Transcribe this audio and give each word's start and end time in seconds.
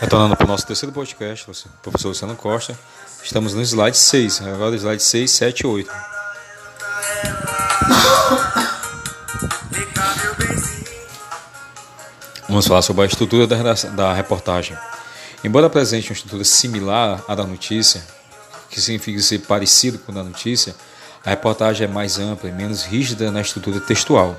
Retornando 0.00 0.36
para 0.36 0.44
o 0.44 0.48
nosso 0.48 0.66
terceiro 0.66 0.92
podcast, 0.92 1.46
professor 1.82 2.08
Luciano 2.08 2.36
Costa, 2.36 2.78
estamos 3.22 3.54
no 3.54 3.62
slide 3.62 3.96
6, 3.96 4.42
agora 4.42 4.76
slide 4.76 5.02
6, 5.02 5.30
7 5.30 5.60
e 5.60 5.66
8. 5.66 5.90
Vamos 12.48 12.66
falar 12.66 12.82
sobre 12.82 13.02
a 13.02 13.06
estrutura 13.06 13.46
da, 13.46 13.74
da 13.74 14.14
reportagem. 14.14 14.78
Embora 15.42 15.66
apresente 15.66 16.10
uma 16.10 16.14
estrutura 16.14 16.44
similar 16.44 17.22
à 17.28 17.34
da 17.34 17.44
notícia, 17.44 18.06
que 18.70 18.80
significa 18.80 19.20
ser 19.20 19.40
parecido 19.40 19.98
com 19.98 20.12
a 20.12 20.14
da 20.14 20.22
notícia, 20.22 20.74
a 21.24 21.30
reportagem 21.30 21.86
é 21.86 21.90
mais 21.90 22.18
ampla 22.18 22.48
e 22.48 22.52
menos 22.52 22.84
rígida 22.84 23.30
na 23.30 23.40
estrutura 23.40 23.80
textual. 23.80 24.36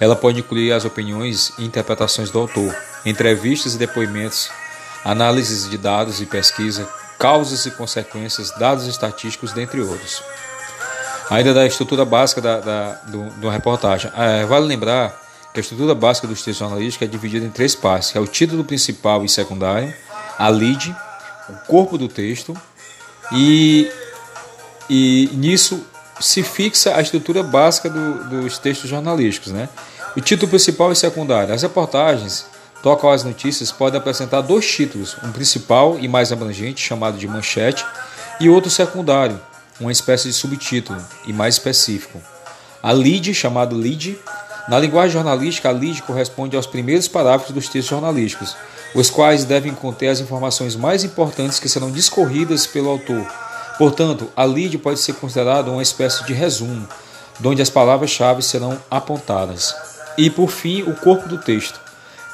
Ela 0.00 0.16
pode 0.16 0.40
incluir 0.40 0.72
as 0.72 0.84
opiniões 0.86 1.52
e 1.58 1.64
interpretações 1.64 2.30
do 2.30 2.38
autor, 2.38 2.74
entrevistas 3.04 3.74
e 3.74 3.78
depoimentos, 3.78 4.50
análises 5.04 5.68
de 5.68 5.76
dados 5.76 6.20
e 6.20 6.26
pesquisa, 6.26 6.88
causas 7.18 7.66
e 7.66 7.70
consequências, 7.70 8.50
dados 8.58 8.86
estatísticos, 8.86 9.52
dentre 9.52 9.80
outros. 9.80 10.22
Ainda 11.28 11.52
da 11.52 11.66
estrutura 11.66 12.04
básica 12.04 12.40
da, 12.40 12.60
da, 12.60 12.92
do, 13.06 13.30
do 13.32 13.48
reportagem. 13.50 14.10
É, 14.16 14.44
vale 14.46 14.66
lembrar 14.66 15.20
que 15.52 15.60
a 15.60 15.62
estrutura 15.62 15.94
básica 15.94 16.26
dos 16.26 16.42
textos 16.42 16.56
jornalísticos 16.56 17.06
é 17.06 17.10
dividida 17.10 17.44
em 17.44 17.50
três 17.50 17.74
partes, 17.74 18.16
é 18.16 18.20
o 18.20 18.26
título 18.26 18.64
principal 18.64 19.24
e 19.24 19.28
secundário, 19.28 19.92
a 20.38 20.48
lead, 20.48 20.96
o 21.48 21.52
corpo 21.66 21.98
do 21.98 22.08
texto, 22.08 22.56
e, 23.32 23.90
e 24.88 25.28
nisso 25.34 25.84
se 26.20 26.42
fixa 26.42 26.96
a 26.96 27.00
estrutura 27.00 27.42
básica 27.42 27.88
do, 27.88 28.24
dos 28.24 28.58
textos 28.58 28.88
jornalísticos. 28.88 29.52
Né? 29.52 29.68
O 30.16 30.20
título 30.20 30.48
principal 30.48 30.90
e 30.90 30.96
secundário. 30.96 31.54
As 31.54 31.62
reportagens 31.62 32.44
tocam 32.82 33.10
as 33.10 33.22
notícias 33.22 33.70
podem 33.70 34.00
apresentar 34.00 34.40
dois 34.40 34.66
títulos, 34.68 35.16
um 35.22 35.30
principal 35.30 35.98
e 36.00 36.08
mais 36.08 36.32
abrangente, 36.32 36.82
chamado 36.82 37.16
de 37.16 37.28
manchete, 37.28 37.86
e 38.40 38.48
outro 38.48 38.70
secundário, 38.70 39.40
uma 39.78 39.92
espécie 39.92 40.28
de 40.28 40.34
subtítulo 40.34 41.00
e 41.26 41.32
mais 41.32 41.54
específico. 41.54 42.20
A 42.82 42.90
lead, 42.90 43.32
chamado 43.34 43.76
lead, 43.76 44.18
na 44.68 44.80
linguagem 44.80 45.12
jornalística, 45.12 45.68
a 45.68 45.72
lead 45.72 46.02
corresponde 46.02 46.56
aos 46.56 46.66
primeiros 46.66 47.06
parágrafos 47.06 47.54
dos 47.54 47.68
textos 47.68 47.90
jornalísticos, 47.90 48.56
os 48.94 49.10
quais 49.10 49.44
devem 49.44 49.74
conter 49.74 50.08
as 50.08 50.18
informações 50.18 50.74
mais 50.74 51.04
importantes 51.04 51.60
que 51.60 51.68
serão 51.68 51.90
discorridas 51.90 52.66
pelo 52.66 52.90
autor. 52.90 53.24
Portanto, 53.78 54.28
a 54.34 54.44
lead 54.44 54.76
pode 54.78 54.98
ser 54.98 55.12
considerada 55.14 55.70
uma 55.70 55.82
espécie 55.82 56.24
de 56.24 56.32
resumo, 56.32 56.88
onde 57.44 57.62
as 57.62 57.70
palavras-chave 57.70 58.42
serão 58.42 58.76
apontadas. 58.90 59.89
E, 60.20 60.28
por 60.28 60.50
fim, 60.50 60.82
o 60.82 60.92
corpo 60.94 61.26
do 61.26 61.38
texto. 61.38 61.80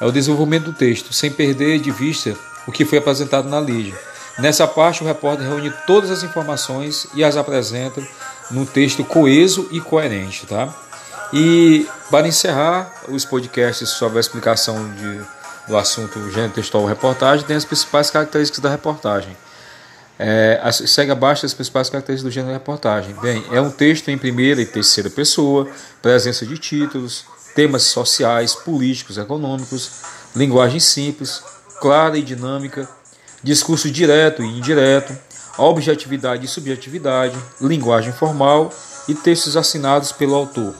É 0.01 0.05
o 0.05 0.11
desenvolvimento 0.11 0.65
do 0.65 0.73
texto, 0.73 1.13
sem 1.13 1.31
perder 1.31 1.79
de 1.79 1.89
vista 1.89 2.35
o 2.67 2.71
que 2.71 2.83
foi 2.83 2.97
apresentado 2.97 3.47
na 3.47 3.59
lead. 3.59 3.95
Nessa 4.37 4.67
parte, 4.67 5.01
o 5.01 5.07
repórter 5.07 5.47
reúne 5.47 5.73
todas 5.87 6.11
as 6.11 6.21
informações 6.21 7.07
e 7.15 7.23
as 7.23 7.37
apresenta 7.37 8.05
num 8.51 8.65
texto 8.65 9.05
coeso 9.05 9.69
e 9.71 9.79
coerente. 9.79 10.45
Tá? 10.45 10.67
E, 11.31 11.87
para 12.11 12.27
encerrar 12.27 12.91
os 13.07 13.23
podcasts 13.23 13.87
sobre 13.87 14.17
a 14.17 14.19
explicação 14.19 14.93
de, 14.93 15.21
do 15.69 15.77
assunto 15.77 16.29
gênero 16.29 16.51
textual 16.51 16.83
reportagem, 16.83 17.45
tem 17.45 17.55
as 17.55 17.63
principais 17.63 18.11
características 18.11 18.61
da 18.61 18.69
reportagem. 18.69 19.35
É, 20.19 20.59
segue 20.73 21.11
abaixo 21.11 21.45
as 21.45 21.53
principais 21.53 21.89
características 21.89 22.29
do 22.29 22.33
gênero 22.33 22.51
reportagem. 22.51 23.15
Bem, 23.21 23.45
é 23.49 23.61
um 23.61 23.71
texto 23.71 24.09
em 24.09 24.17
primeira 24.17 24.61
e 24.61 24.65
terceira 24.65 25.09
pessoa, 25.09 25.69
presença 26.01 26.45
de 26.45 26.57
títulos, 26.57 27.23
temas 27.57 27.85
sociais, 27.85 28.53
políticos, 28.53 29.17
econômicos, 29.17 29.89
linguagem 30.35 30.79
simples, 30.79 31.41
clara 31.81 32.15
e 32.15 32.21
dinâmica, 32.21 32.87
discurso 33.41 33.89
direto 33.89 34.43
e 34.43 34.45
indireto, 34.59 35.17
objetividade 35.57 36.45
e 36.45 36.47
subjetividade, 36.47 37.35
linguagem 37.59 38.13
formal 38.13 38.71
e 39.07 39.15
textos 39.15 39.57
assinados 39.57 40.11
pelo 40.11 40.35
autor. 40.35 40.75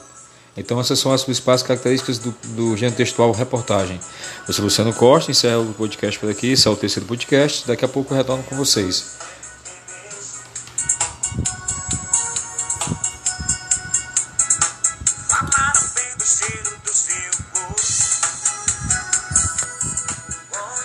Então 0.56 0.78
essas 0.78 1.00
são 1.00 1.12
as 1.12 1.24
principais 1.24 1.64
características 1.64 2.20
do, 2.20 2.32
do 2.50 2.76
gênero 2.76 2.96
textual 2.96 3.32
reportagem. 3.32 3.98
Eu 4.46 4.54
sou 4.54 4.64
Luciano 4.64 4.94
Costa, 4.94 5.32
encerro 5.32 5.62
o 5.62 5.74
podcast 5.74 6.16
por 6.16 6.30
aqui, 6.30 6.52
esse 6.52 6.68
é 6.68 6.70
o 6.70 6.76
terceiro 6.76 7.08
podcast, 7.08 7.66
daqui 7.66 7.84
a 7.84 7.88
pouco 7.88 8.14
eu 8.14 8.18
retorno 8.18 8.44
com 8.44 8.54
vocês. 8.54 9.18